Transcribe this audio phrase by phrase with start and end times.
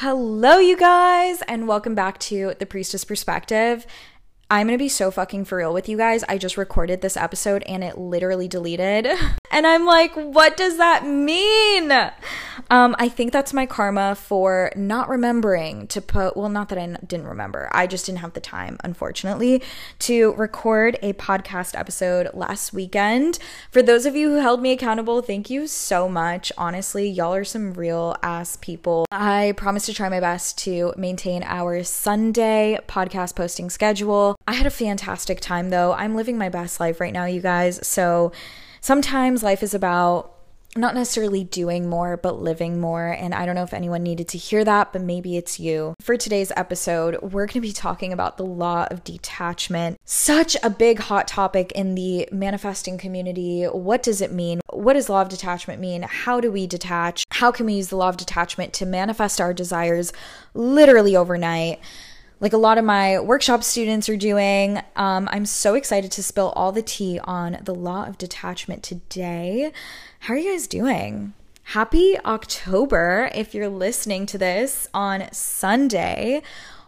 [0.00, 3.86] Hello, you guys, and welcome back to the Priestess Perspective.
[4.48, 6.22] I'm gonna be so fucking for real with you guys.
[6.28, 9.08] I just recorded this episode and it literally deleted.
[9.48, 11.90] And I'm like, what does that mean?
[12.68, 16.82] Um, I think that's my karma for not remembering to put, well, not that I
[16.82, 19.62] n- didn't remember, I just didn't have the time, unfortunately,
[20.00, 23.38] to record a podcast episode last weekend.
[23.70, 26.52] For those of you who held me accountable, thank you so much.
[26.58, 29.06] Honestly, y'all are some real ass people.
[29.10, 34.35] I promise to try my best to maintain our Sunday podcast posting schedule.
[34.46, 35.92] I had a fantastic time though.
[35.92, 37.86] I'm living my best life right now, you guys.
[37.86, 38.32] So
[38.80, 40.36] sometimes life is about
[40.76, 43.08] not necessarily doing more, but living more.
[43.08, 45.94] And I don't know if anyone needed to hear that, but maybe it's you.
[46.00, 49.98] For today's episode, we're going to be talking about the law of detachment.
[50.04, 53.64] Such a big hot topic in the manifesting community.
[53.64, 54.60] What does it mean?
[54.70, 56.02] What does law of detachment mean?
[56.02, 57.24] How do we detach?
[57.30, 60.12] How can we use the law of detachment to manifest our desires
[60.54, 61.80] literally overnight?
[62.38, 64.80] Like a lot of my workshop students are doing.
[64.94, 69.72] Um, I'm so excited to spill all the tea on the law of detachment today.
[70.20, 71.32] How are you guys doing?
[71.70, 76.42] Happy October if you're listening to this on Sunday.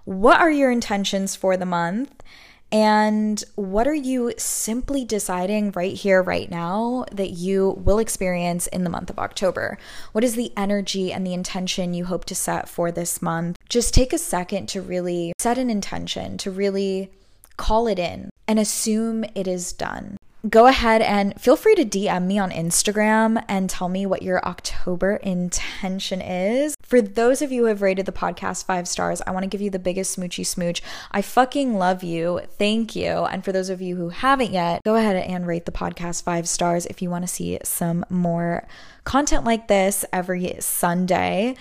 [0.04, 2.22] What are your intentions for the month?
[2.70, 8.84] And what are you simply deciding right here, right now, that you will experience in
[8.84, 9.78] the month of October?
[10.12, 13.57] What is the energy and the intention you hope to set for this month?
[13.68, 17.10] Just take a second to really set an intention, to really
[17.56, 20.16] call it in and assume it is done
[20.48, 24.44] go ahead and feel free to DM me on Instagram and tell me what your
[24.44, 26.76] October intention is.
[26.80, 29.60] For those of you who have rated the podcast five stars, I want to give
[29.60, 30.80] you the biggest smoochy smooch.
[31.10, 32.40] I fucking love you.
[32.56, 33.24] Thank you.
[33.24, 36.48] And for those of you who haven't yet, go ahead and rate the podcast five
[36.48, 38.66] stars if you want to see some more
[39.04, 41.56] content like this every Sunday.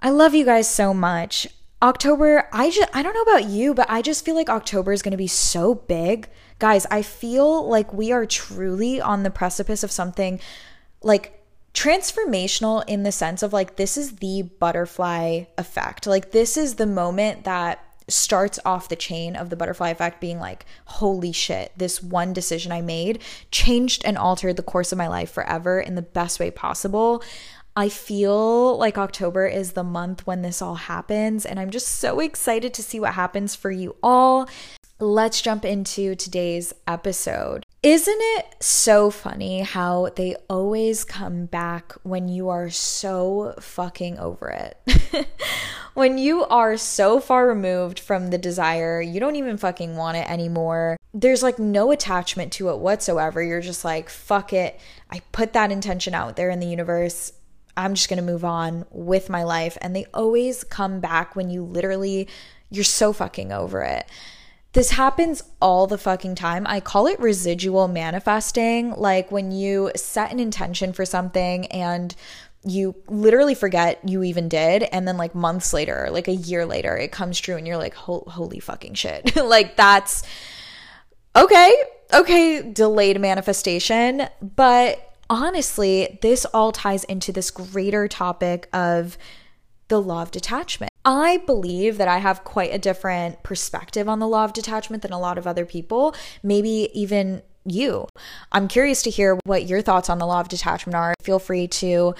[0.00, 1.46] I love you guys so much.
[1.80, 5.02] October, I just I don't know about you, but I just feel like October is
[5.02, 9.84] going to be so big Guys, I feel like we are truly on the precipice
[9.84, 10.40] of something
[11.02, 16.06] like transformational in the sense of like this is the butterfly effect.
[16.06, 20.40] Like this is the moment that starts off the chain of the butterfly effect being
[20.40, 23.22] like, holy shit, this one decision I made
[23.52, 27.22] changed and altered the course of my life forever in the best way possible.
[27.78, 32.18] I feel like October is the month when this all happens, and I'm just so
[32.18, 34.48] excited to see what happens for you all
[35.00, 37.64] let's jump into today's episode.
[37.84, 44.48] Isn't it so funny how they always come back when you are so fucking over
[44.50, 45.28] it?
[45.94, 50.28] when you are so far removed from the desire, you don't even fucking want it
[50.28, 50.96] anymore.
[51.14, 53.40] There's like no attachment to it whatsoever.
[53.40, 54.80] You're just like, fuck it.
[55.10, 57.32] I put that intention out there in the universe.
[57.78, 59.78] I'm just going to move on with my life.
[59.80, 62.28] And they always come back when you literally,
[62.70, 64.04] you're so fucking over it.
[64.72, 66.66] This happens all the fucking time.
[66.66, 68.90] I call it residual manifesting.
[68.92, 72.14] Like when you set an intention for something and
[72.64, 76.96] you literally forget you even did and then like months later like a year later
[76.96, 80.24] it comes true and you're like holy fucking shit like that's
[81.36, 81.72] okay
[82.12, 89.18] okay delayed manifestation but honestly this all ties into this greater topic of
[89.88, 90.92] the law of detachment.
[91.04, 95.12] I believe that I have quite a different perspective on the law of detachment than
[95.12, 98.06] a lot of other people, maybe even you.
[98.52, 101.14] I'm curious to hear what your thoughts on the law of detachment are.
[101.22, 102.14] Feel free to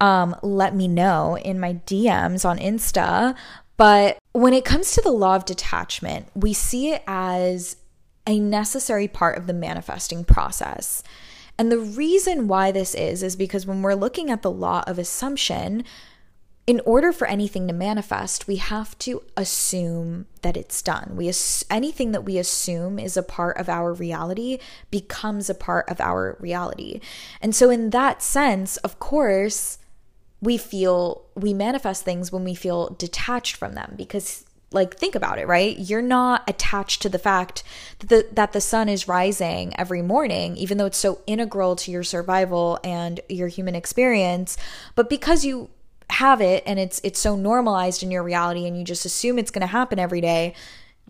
[0.00, 3.34] um, let me know in my DMs on Insta.
[3.76, 7.76] But when it comes to the law of detachment, we see it as
[8.26, 11.02] a necessary part of the manifesting process.
[11.60, 14.98] And the reason why this is, is because when we're looking at the law of
[14.98, 15.84] assumption,
[16.66, 21.12] in order for anything to manifest, we have to assume that it's done.
[21.16, 24.58] We ass- anything that we assume is a part of our reality
[24.90, 27.02] becomes a part of our reality.
[27.42, 29.76] And so in that sense, of course,
[30.40, 35.38] we feel we manifest things when we feel detached from them because like think about
[35.38, 37.64] it right you're not attached to the fact
[37.98, 41.90] that the, that the sun is rising every morning even though it's so integral to
[41.90, 44.56] your survival and your human experience
[44.94, 45.70] but because you
[46.10, 49.50] have it and it's it's so normalized in your reality and you just assume it's
[49.50, 50.54] going to happen every day,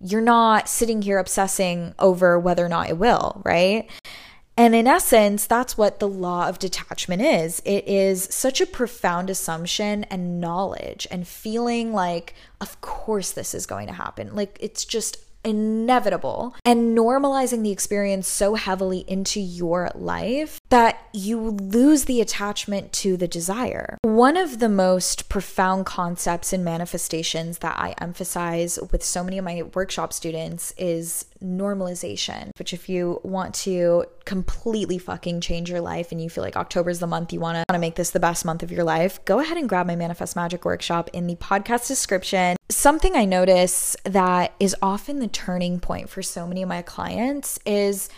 [0.02, 3.90] you're not sitting here obsessing over whether or not it will, right?
[4.56, 7.62] And in essence, that's what the law of detachment is.
[7.64, 13.64] It is such a profound assumption and knowledge and feeling like, of course, this is
[13.64, 14.34] going to happen.
[14.34, 16.54] Like, it's just inevitable.
[16.64, 23.16] And normalizing the experience so heavily into your life that you lose the attachment to
[23.16, 23.98] the desire.
[24.20, 29.46] One of the most profound concepts in manifestations that I emphasize with so many of
[29.46, 36.12] my workshop students is normalization, which if you want to completely fucking change your life
[36.12, 38.44] and you feel like October is the month you want to make this the best
[38.44, 41.88] month of your life, go ahead and grab my Manifest Magic workshop in the podcast
[41.88, 42.58] description.
[42.68, 47.58] Something I notice that is often the turning point for so many of my clients
[47.64, 48.10] is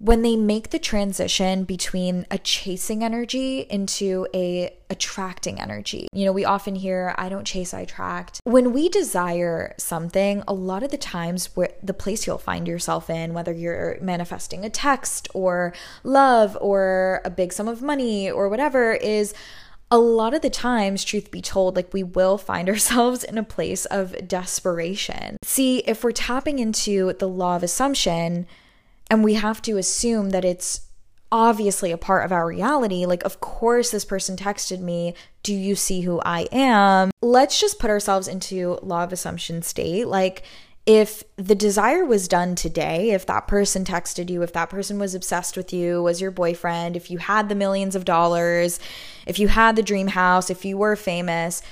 [0.00, 6.08] when they make the transition between a chasing energy into a attracting energy.
[6.14, 8.40] You know, we often hear I don't chase, I attract.
[8.44, 13.10] When we desire something, a lot of the times where the place you'll find yourself
[13.10, 18.48] in, whether you're manifesting a text or love or a big sum of money or
[18.48, 19.34] whatever is
[19.90, 23.44] a lot of the times, truth be told, like we will find ourselves in a
[23.44, 25.36] place of desperation.
[25.42, 28.46] See, if we're tapping into the law of assumption,
[29.10, 30.82] and we have to assume that it's
[31.32, 33.06] obviously a part of our reality.
[33.06, 37.10] Like, of course, this person texted me, Do you see who I am?
[37.20, 40.06] Let's just put ourselves into law of assumption state.
[40.06, 40.44] Like,
[40.86, 45.14] if the desire was done today, if that person texted you, if that person was
[45.14, 48.80] obsessed with you, was your boyfriend, if you had the millions of dollars,
[49.26, 51.62] if you had the dream house, if you were famous,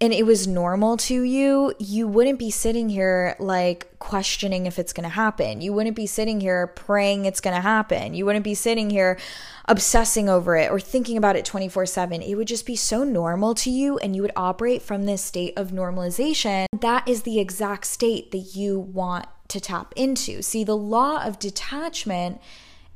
[0.00, 4.92] and it was normal to you, you wouldn't be sitting here like questioning if it's
[4.92, 5.60] going to happen.
[5.60, 8.14] You wouldn't be sitting here praying it's going to happen.
[8.14, 9.18] You wouldn't be sitting here
[9.64, 12.22] obsessing over it or thinking about it 24 7.
[12.22, 15.54] It would just be so normal to you, and you would operate from this state
[15.56, 16.66] of normalization.
[16.80, 20.42] That is the exact state that you want to tap into.
[20.42, 22.40] See, the law of detachment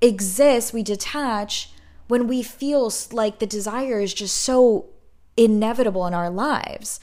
[0.01, 0.73] exists.
[0.73, 1.71] We detach
[2.07, 4.92] when we feel like the desire is just so
[5.37, 7.01] inevitable in our lives.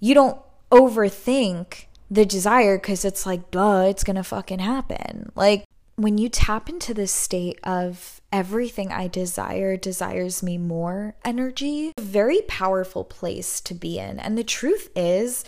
[0.00, 0.40] You don't
[0.70, 5.30] overthink the desire because it's like, duh, it's gonna fucking happen.
[5.34, 5.64] Like,
[5.96, 12.02] when you tap into this state of everything I desire desires me more energy, a
[12.02, 14.20] very powerful place to be in.
[14.20, 15.44] And the truth is,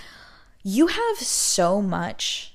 [0.63, 2.55] you have so much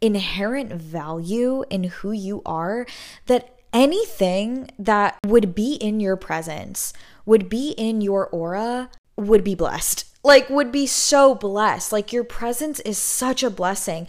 [0.00, 2.86] inherent value in who you are
[3.26, 6.92] that anything that would be in your presence
[7.26, 10.04] would be in your aura would be blessed.
[10.22, 11.92] Like, would be so blessed.
[11.92, 14.06] Like, your presence is such a blessing.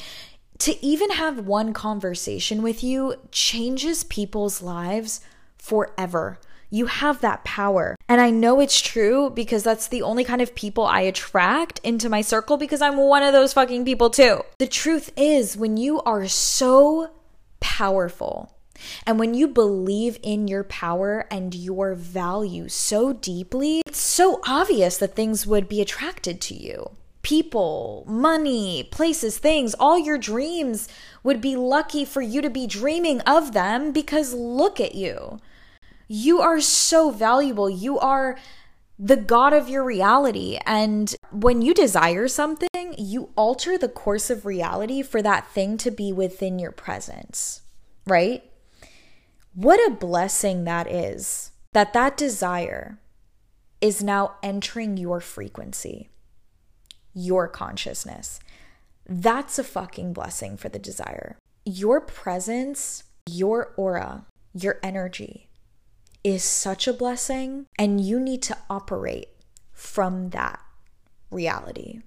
[0.59, 5.19] To even have one conversation with you changes people's lives
[5.57, 6.39] forever.
[6.69, 7.95] You have that power.
[8.07, 12.09] And I know it's true because that's the only kind of people I attract into
[12.09, 14.41] my circle because I'm one of those fucking people too.
[14.57, 17.11] The truth is, when you are so
[17.59, 18.54] powerful,
[19.05, 24.97] and when you believe in your power and your value so deeply, it's so obvious
[24.97, 26.91] that things would be attracted to you.
[27.21, 30.87] People, money, places, things, all your dreams
[31.23, 35.39] would be lucky for you to be dreaming of them because look at you.
[36.07, 37.67] You are so valuable.
[37.67, 38.37] You are
[38.97, 40.59] the God of your reality.
[40.65, 45.91] And when you desire something, you alter the course of reality for that thing to
[45.91, 47.61] be within your presence,
[48.05, 48.43] right?
[49.55, 52.99] What a blessing that is that that desire
[53.79, 56.09] is now entering your frequency,
[57.13, 58.41] your consciousness.
[59.07, 61.37] That's a fucking blessing for the desire.
[61.63, 65.47] Your presence, your aura, your energy
[66.21, 69.29] is such a blessing, and you need to operate
[69.71, 70.59] from that
[71.31, 72.01] reality,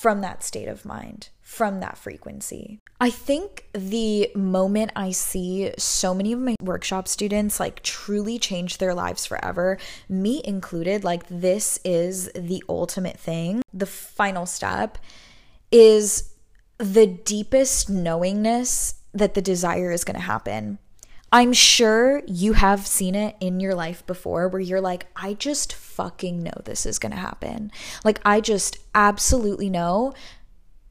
[0.00, 2.78] from that state of mind from that frequency.
[3.00, 8.78] I think the moment I see so many of my workshop students like truly change
[8.78, 9.76] their lives forever,
[10.08, 13.62] me included, like this is the ultimate thing.
[13.74, 14.96] The final step
[15.72, 16.32] is
[16.78, 20.78] the deepest knowingness that the desire is going to happen.
[21.32, 25.72] I'm sure you have seen it in your life before where you're like, I just
[25.72, 27.70] fucking know this is gonna happen.
[28.04, 30.12] Like, I just absolutely know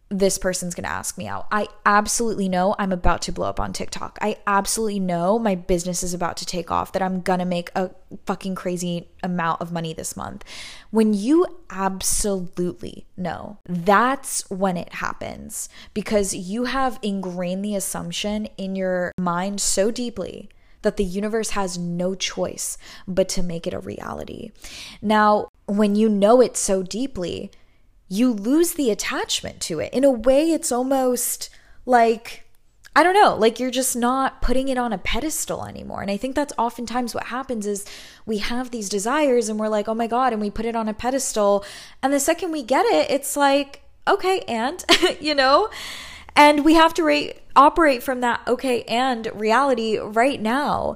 [0.09, 1.47] this person's gonna ask me out.
[1.51, 4.17] I absolutely know I'm about to blow up on TikTok.
[4.21, 7.91] I absolutely know my business is about to take off, that I'm gonna make a
[8.25, 10.43] fucking crazy amount of money this month.
[10.89, 18.75] When you absolutely know, that's when it happens because you have ingrained the assumption in
[18.75, 20.49] your mind so deeply
[20.81, 24.51] that the universe has no choice but to make it a reality.
[25.01, 27.51] Now, when you know it so deeply,
[28.09, 29.93] you lose the attachment to it.
[29.93, 31.49] In a way, it's almost
[31.85, 32.43] like,
[32.95, 36.01] I don't know, like you're just not putting it on a pedestal anymore.
[36.01, 37.85] And I think that's oftentimes what happens is
[38.25, 40.89] we have these desires and we're like, oh my God, and we put it on
[40.89, 41.63] a pedestal.
[42.01, 44.83] And the second we get it, it's like, okay, and,
[45.21, 45.69] you know?
[46.35, 50.95] And we have to rate, operate from that okay and reality right now.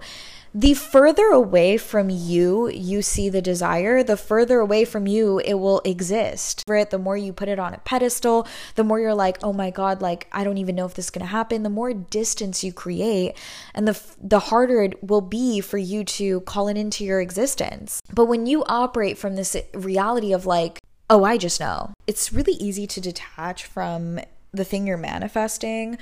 [0.54, 5.56] The further away from you you see the desire, the further away from you it
[5.56, 6.64] will exist.
[6.68, 9.70] It, the more you put it on a pedestal, the more you're like, oh my
[9.70, 11.64] God, like I don't even know if this is gonna happen.
[11.64, 13.36] The more distance you create,
[13.74, 18.02] and the the harder it will be for you to call it into your existence.
[18.14, 20.80] But when you operate from this reality of like,
[21.10, 24.20] oh, I just know, it's really easy to detach from
[24.52, 25.98] the thing you're manifesting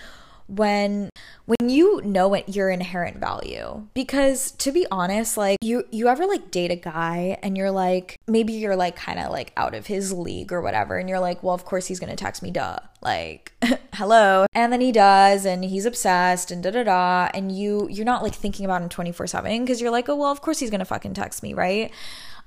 [0.51, 1.09] when
[1.45, 3.87] when you know it your inherent value.
[3.93, 8.17] Because to be honest like you you ever like date a guy and you're like
[8.27, 11.41] maybe you're like kind of like out of his league or whatever and you're like
[11.41, 12.79] well of course he's gonna text me duh.
[13.01, 13.53] Like
[13.93, 14.45] hello.
[14.53, 18.21] And then he does and he's obsessed and da da da and you you're not
[18.21, 20.85] like thinking about him 24 7 because you're like oh well of course he's gonna
[20.85, 21.91] fucking text me right?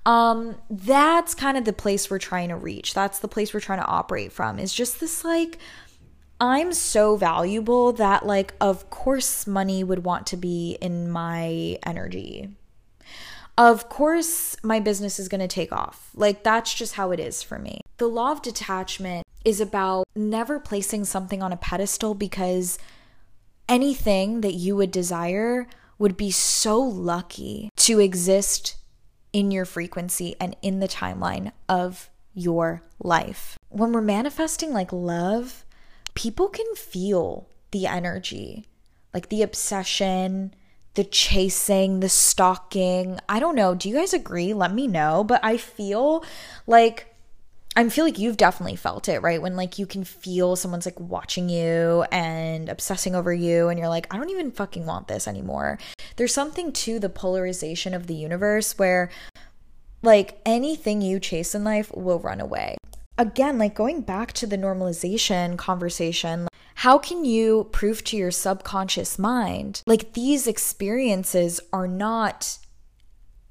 [0.05, 2.93] Um that's kind of the place we're trying to reach.
[2.93, 5.59] That's the place we're trying to operate from is just this like
[6.41, 12.51] I'm so valuable that, like, of course, money would want to be in my energy.
[13.57, 16.11] Of course, my business is going to take off.
[16.15, 17.81] Like, that's just how it is for me.
[17.99, 22.79] The law of detachment is about never placing something on a pedestal because
[23.69, 28.77] anything that you would desire would be so lucky to exist
[29.33, 33.57] in your frequency and in the timeline of your life.
[33.69, 35.64] When we're manifesting like love,
[36.15, 38.67] people can feel the energy,
[39.13, 40.55] like the obsession,
[40.95, 43.19] the chasing, the stalking.
[43.29, 43.75] I don't know.
[43.75, 44.55] Do you guys agree?
[44.55, 45.25] Let me know.
[45.25, 46.25] But I feel
[46.67, 47.15] like
[47.77, 49.43] I feel like you've definitely felt it, right?
[49.43, 53.89] When like you can feel someone's like watching you and obsessing over you, and you're
[53.89, 55.79] like, I don't even fucking want this anymore.
[56.17, 59.11] There's something to the polarization of the universe where
[60.03, 62.77] like anything you chase in life will run away
[63.19, 69.19] again, like going back to the normalization conversation, how can you prove to your subconscious
[69.19, 72.59] mind like these experiences are not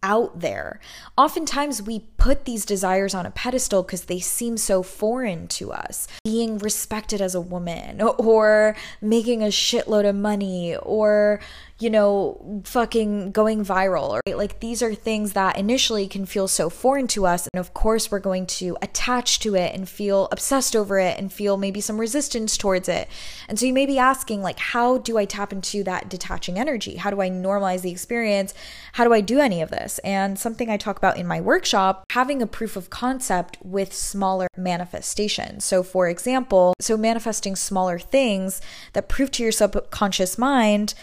[0.03, 0.79] out there.
[1.17, 6.07] Oftentimes, we put these desires on a pedestal because they seem so foreign to us.
[6.25, 11.39] Being respected as a woman, or making a shitload of money, or,
[11.83, 14.19] you know, fucking going viral.
[14.25, 14.37] Right?
[14.37, 17.47] Like these are things that initially can feel so foreign to us.
[17.53, 21.31] And of course, we're going to attach to it and feel obsessed over it and
[21.31, 23.09] feel maybe some resistance towards it.
[23.49, 26.95] And so you may be asking, like, how do I tap into that detaching energy?
[26.95, 28.53] How do I normalize the experience?
[28.93, 29.99] How do I do any of this?
[29.99, 34.47] And something I talk about in my workshop, having a proof of concept with smaller
[34.55, 35.65] manifestations.
[35.65, 38.61] So, for example, so manifesting smaller things
[38.93, 40.93] that prove to your subconscious mind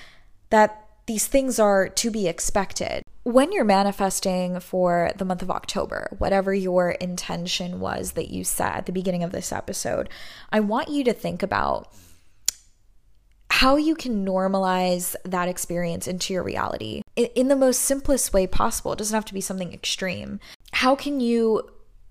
[0.51, 3.03] that these things are to be expected.
[3.25, 8.75] When you're manifesting for the month of October, whatever your intention was that you set
[8.75, 10.09] at the beginning of this episode,
[10.53, 11.93] I want you to think about
[13.51, 18.93] how you can normalize that experience into your reality in the most simplest way possible.
[18.93, 20.39] It doesn't have to be something extreme.
[20.73, 21.69] How can you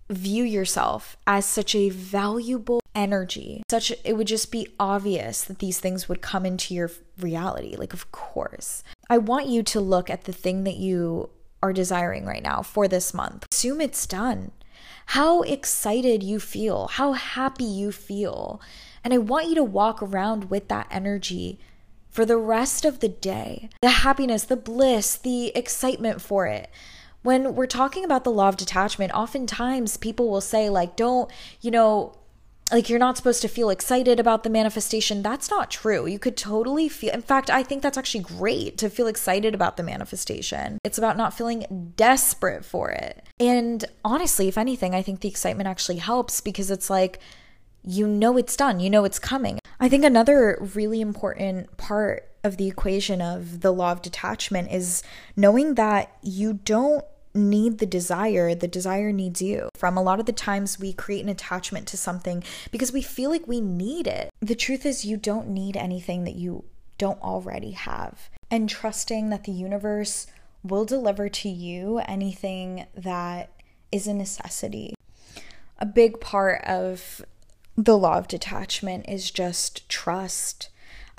[0.09, 3.63] view yourself as such a valuable energy.
[3.69, 7.75] Such it would just be obvious that these things would come into your reality.
[7.75, 8.83] Like of course.
[9.09, 11.29] I want you to look at the thing that you
[11.61, 13.45] are desiring right now for this month.
[13.51, 14.51] Assume it's done.
[15.07, 16.87] How excited you feel.
[16.87, 18.61] How happy you feel.
[19.03, 21.59] And i want you to walk around with that energy
[22.09, 23.69] for the rest of the day.
[23.81, 26.69] The happiness the bliss the excitement for it
[27.21, 31.71] when we're talking about the law of detachment, oftentimes people will say, like, don't, you
[31.71, 32.15] know,
[32.71, 35.21] like you're not supposed to feel excited about the manifestation.
[35.21, 36.05] That's not true.
[36.05, 39.75] You could totally feel, in fact, I think that's actually great to feel excited about
[39.75, 40.77] the manifestation.
[40.83, 43.25] It's about not feeling desperate for it.
[43.39, 47.19] And honestly, if anything, I think the excitement actually helps because it's like,
[47.83, 49.59] you know it's done, you know it's coming.
[49.79, 55.03] I think another really important part of the equation of the law of detachment is
[55.35, 57.03] knowing that you don't
[57.33, 59.69] need the desire, the desire needs you.
[59.75, 63.29] From a lot of the times, we create an attachment to something because we feel
[63.29, 64.29] like we need it.
[64.41, 66.65] The truth is, you don't need anything that you
[66.97, 68.29] don't already have.
[68.49, 70.27] And trusting that the universe
[70.63, 73.51] will deliver to you anything that
[73.91, 74.95] is a necessity.
[75.77, 77.23] A big part of
[77.77, 80.69] the law of detachment is just trust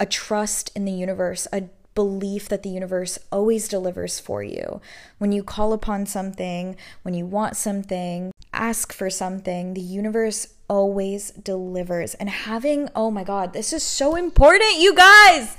[0.00, 4.80] a trust in the universe, a belief that the universe always delivers for you.
[5.18, 11.30] When you call upon something, when you want something, ask for something, the universe always
[11.32, 12.14] delivers.
[12.14, 15.56] And having, oh my God, this is so important, you guys!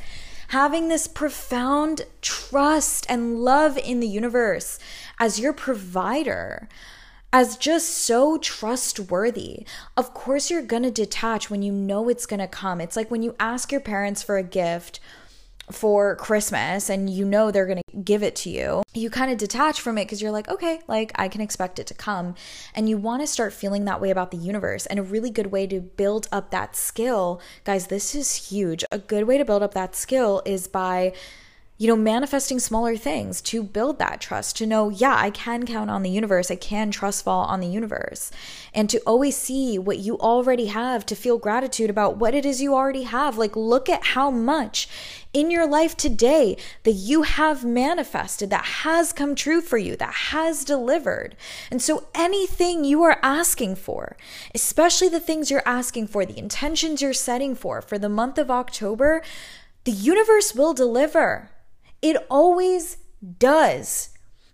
[0.48, 4.80] Having this profound trust and love in the universe
[5.20, 6.68] as your provider
[7.34, 9.66] as just so trustworthy.
[9.96, 12.82] Of course, you're gonna detach when you know it's gonna come.
[12.82, 15.00] It's like when you ask your parents for a gift
[15.72, 19.38] for Christmas and you know they're going to give it to you, you kind of
[19.38, 22.36] detach from it because you're like, okay, like I can expect it to come.
[22.76, 24.86] And you want to start feeling that way about the universe.
[24.86, 28.84] And a really good way to build up that skill, guys, this is huge.
[28.92, 31.14] A good way to build up that skill is by
[31.82, 35.90] you know, manifesting smaller things to build that trust, to know, yeah, I can count
[35.90, 36.52] on the universe.
[36.52, 38.30] I can trust fall on the universe.
[38.72, 42.62] And to always see what you already have, to feel gratitude about what it is
[42.62, 43.36] you already have.
[43.36, 44.88] Like, look at how much
[45.34, 50.14] in your life today that you have manifested, that has come true for you, that
[50.14, 51.36] has delivered.
[51.72, 54.16] And so, anything you are asking for,
[54.54, 58.52] especially the things you're asking for, the intentions you're setting for for the month of
[58.52, 59.24] October,
[59.84, 61.50] the universe will deliver.
[62.02, 62.98] It always
[63.38, 64.10] does.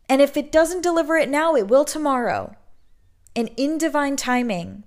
[0.09, 2.55] And if it doesn't deliver it now, it will tomorrow.
[3.35, 4.83] And in divine timing,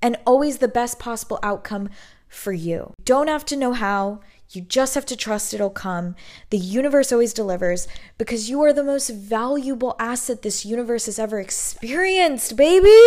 [0.00, 1.88] and always the best possible outcome
[2.28, 2.94] for you.
[3.04, 4.20] Don't have to know how.
[4.50, 6.14] You just have to trust it'll come.
[6.50, 11.38] The universe always delivers because you are the most valuable asset this universe has ever
[11.38, 13.00] experienced, baby.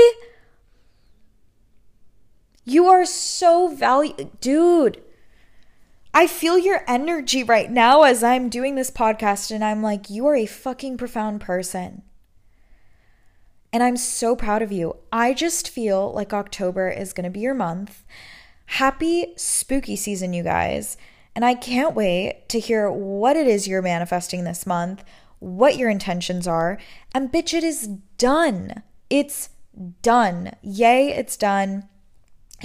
[2.64, 4.32] You are so valuable.
[4.42, 5.04] Dude,
[6.18, 10.26] I feel your energy right now as I'm doing this podcast, and I'm like, you
[10.28, 12.04] are a fucking profound person.
[13.74, 14.96] And I'm so proud of you.
[15.12, 18.06] I just feel like October is going to be your month.
[18.68, 20.96] Happy spooky season, you guys.
[21.36, 25.04] And I can't wait to hear what it is you're manifesting this month,
[25.40, 26.80] what your intentions are.
[27.14, 28.84] And bitch, it is done.
[29.10, 29.50] It's
[30.02, 30.54] done.
[30.62, 31.90] Yay, it's done.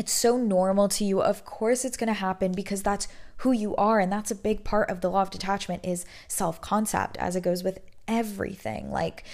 [0.00, 1.20] It's so normal to you.
[1.20, 4.64] Of course, it's going to happen because that's who you are and that's a big
[4.64, 8.90] part of the law of detachment is self-concept as it goes with everything.
[8.90, 9.24] Like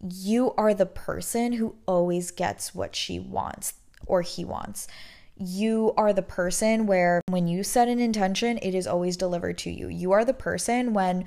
[0.00, 3.74] you are the person who always gets what she wants
[4.06, 4.86] or he wants.
[5.36, 9.72] You are the person where when you set an intention it is always delivered to
[9.72, 9.88] you.
[9.88, 11.24] You are the person when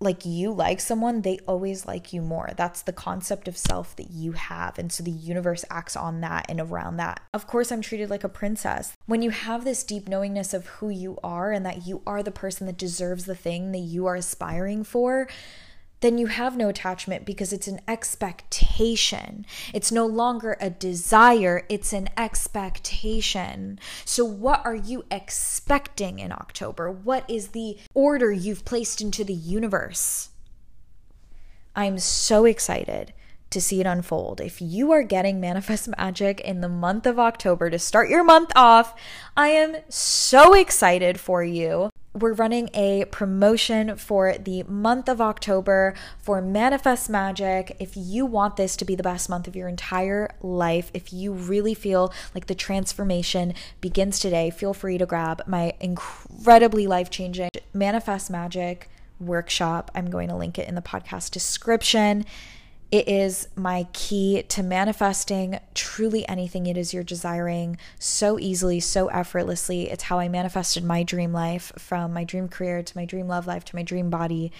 [0.00, 2.50] like you like someone, they always like you more.
[2.56, 4.78] That's the concept of self that you have.
[4.78, 7.20] And so the universe acts on that and around that.
[7.34, 8.96] Of course, I'm treated like a princess.
[9.06, 12.30] When you have this deep knowingness of who you are and that you are the
[12.30, 15.28] person that deserves the thing that you are aspiring for,
[16.00, 19.44] then you have no attachment because it's an expectation.
[19.74, 23.80] It's no longer a desire, it's an expectation.
[24.04, 26.90] So, what are you expecting in October?
[26.90, 30.30] What is the order you've placed into the universe?
[31.74, 33.12] I'm so excited
[33.50, 34.40] to see it unfold.
[34.40, 38.52] If you are getting Manifest Magic in the month of October to start your month
[38.54, 38.94] off,
[39.36, 45.94] I am so excited for you we're running a promotion for the month of October
[46.18, 47.76] for Manifest Magic.
[47.78, 51.32] If you want this to be the best month of your entire life, if you
[51.32, 57.50] really feel like the transformation begins today, feel free to grab my incredibly life changing
[57.72, 58.90] Manifest Magic
[59.20, 59.90] workshop.
[59.94, 62.24] I'm going to link it in the podcast description.
[62.90, 69.08] It is my key to manifesting truly anything it is you're desiring so easily, so
[69.08, 69.90] effortlessly.
[69.90, 73.46] It's how I manifested my dream life from my dream career to my dream love
[73.46, 74.52] life to my dream body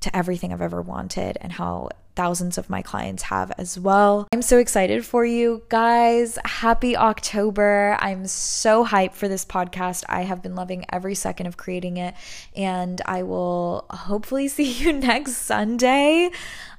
[0.00, 4.28] to everything I've ever wanted and how thousands of my clients have as well.
[4.32, 6.38] I'm so excited for you guys.
[6.44, 7.96] Happy October.
[8.00, 10.04] I'm so hyped for this podcast.
[10.08, 12.14] I have been loving every second of creating it,
[12.56, 16.30] and I will hopefully see you next Sunday.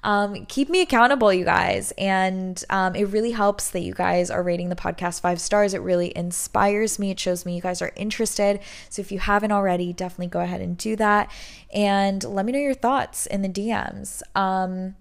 [0.03, 1.93] Um, keep me accountable, you guys.
[1.97, 5.73] And um, it really helps that you guys are rating the podcast five stars.
[5.73, 7.11] It really inspires me.
[7.11, 8.59] It shows me you guys are interested.
[8.89, 11.31] So if you haven't already, definitely go ahead and do that.
[11.73, 14.21] And let me know your thoughts in the DMs.
[14.35, 14.95] Um,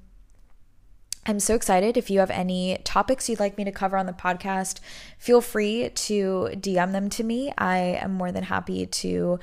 [1.30, 1.96] I'm so excited.
[1.96, 4.80] If you have any topics you'd like me to cover on the podcast,
[5.16, 7.52] feel free to DM them to me.
[7.56, 9.38] I am more than happy to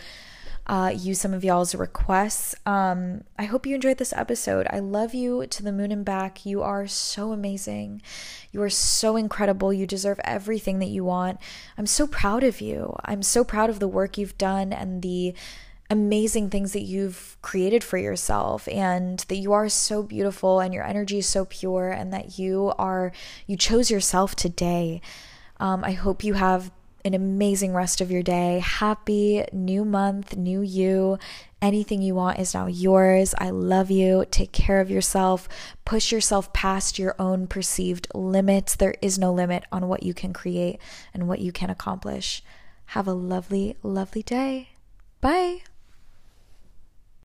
[0.67, 2.55] uh, use some of y'all's requests.
[2.65, 4.67] Um, I hope you enjoyed this episode.
[4.69, 6.45] I love you to the moon and back.
[6.45, 8.01] You are so amazing.
[8.51, 9.71] You are so incredible.
[9.71, 11.39] You deserve everything that you want.
[11.77, 12.97] I'm so proud of you.
[13.05, 15.33] I'm so proud of the work you've done and the
[15.89, 20.83] amazing things that you've created for yourself and that you are so beautiful and your
[20.83, 23.11] energy is so pure and that you are
[23.45, 25.01] you chose yourself today.
[25.59, 26.71] Um, i hope you have
[27.05, 28.59] an amazing rest of your day.
[28.59, 31.17] Happy new month new you.
[31.61, 33.33] Anything you want is now yours.
[33.37, 34.25] I love you.
[34.29, 35.47] Take care of yourself.
[35.85, 38.75] Push yourself past your own perceived limits.
[38.75, 40.79] There is no limit on what you can create
[41.13, 42.43] and what you can accomplish.
[42.87, 44.69] Have a lovely lovely day.
[45.21, 45.61] Bye